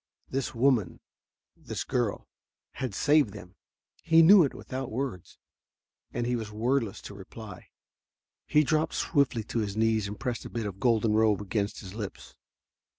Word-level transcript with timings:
This 0.31 0.55
woman 0.55 0.99
this 1.55 1.83
girl 1.83 2.27
had 2.71 2.95
saved 2.95 3.33
them. 3.33 3.53
He 4.01 4.23
knew 4.23 4.43
it 4.43 4.55
without 4.55 4.89
words, 4.91 5.37
and 6.11 6.25
he 6.25 6.35
was 6.35 6.51
wordless 6.51 7.03
to 7.03 7.13
reply. 7.13 7.67
He 8.47 8.63
dropped 8.63 8.95
swiftly 8.95 9.43
to 9.43 9.59
his 9.59 9.77
knees 9.77 10.07
and 10.07 10.19
pressed 10.19 10.43
a 10.43 10.49
bit 10.49 10.65
of 10.65 10.73
the 10.73 10.79
golden 10.79 11.13
robe 11.13 11.39
against 11.39 11.81
his 11.81 11.93
lips. 11.93 12.33